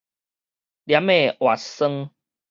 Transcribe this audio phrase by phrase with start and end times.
[0.85, 2.09] 黏的活栓